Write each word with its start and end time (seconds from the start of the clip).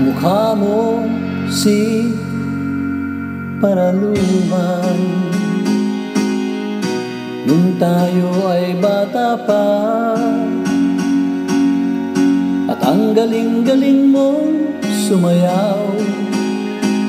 mukha 0.00 0.56
mo 0.56 1.04
si 1.52 2.12
Paraluman. 3.62 4.98
Nung 7.46 7.78
tayo 7.78 8.30
ay 8.50 8.74
bata 8.80 9.38
pa. 9.38 9.66
At 12.72 12.80
ang 12.88 13.12
galing-galing 13.12 14.08
mong 14.08 14.80
sumayaw 15.04 15.92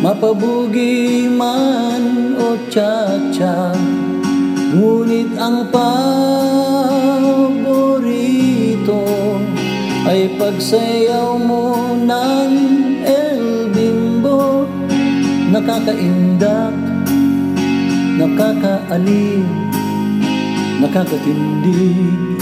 Mapabugi 0.03 1.31
man 1.31 2.35
o 2.35 2.59
cha-cha 2.67 3.71
Ngunit 4.75 5.31
ang 5.39 5.71
paborito 5.71 6.19
Ay 10.03 10.35
pagsayaw 10.35 11.39
mo 11.39 11.95
ng 11.95 12.42
Nakakaindak, 15.63 16.75
nakakaalim, 18.19 19.47
nakakatindig 20.83 22.35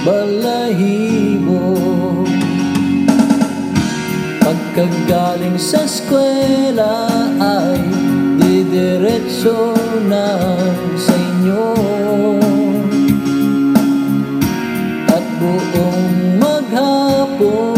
Balahibo. 0.00 1.76
Pagkagaling 4.40 5.60
sa 5.60 5.84
eskwela 5.84 7.12
ay 7.36 7.84
didiretso 8.40 9.76
na 10.08 10.40
sa 10.96 11.12
inyo. 11.12 11.68
At 15.12 15.24
buong 15.36 16.40
maghapon 16.40 17.71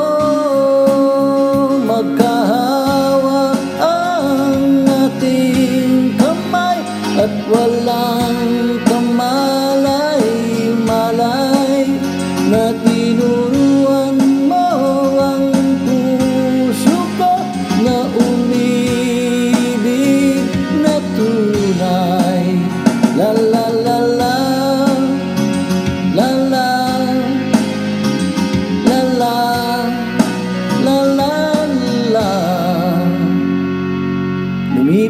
Magkahawak 1.92 3.60
ang 3.84 4.88
ating 4.88 6.16
kamay 6.16 6.80
At 7.20 7.36
walang 7.52 8.67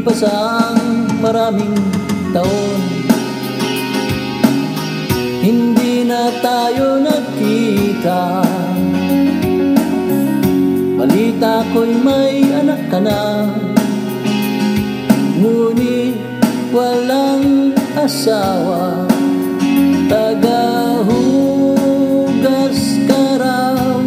Lumipas 0.07 0.23
maraming 1.19 1.75
taon. 2.31 2.79
Hindi 5.43 6.07
na 6.07 6.31
tayo 6.39 6.95
nagkita. 6.95 8.39
Balita 10.95 11.67
ko'y 11.75 11.91
may 11.99 12.39
anak 12.55 12.87
ka 12.87 13.03
na. 13.03 13.51
Ngunit 15.43 16.15
walang 16.71 17.75
asawa. 17.99 19.03
Tagahugas 20.07 21.03
ka 23.11 23.43
raw 23.43 23.99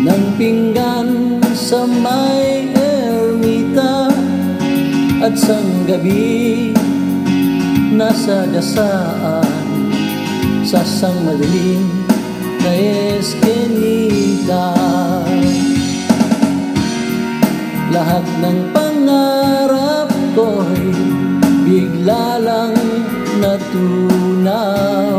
Ng 0.00 0.24
pinggan 0.40 1.36
sa 1.52 1.84
may 1.84 2.39
At 5.30 5.38
sang 5.38 5.86
gabi 5.86 6.74
Nasa 7.94 8.50
dasaan 8.50 9.78
Sa 10.66 10.82
sang 10.82 11.22
madilim 11.22 11.86
na 12.58 12.72
eskenita 13.14 14.74
Lahat 17.94 18.26
ng 18.42 18.74
pangarap 18.74 20.10
ko'y 20.34 20.98
bigla 21.62 22.42
lang 22.42 22.74
natunaw 23.38 25.09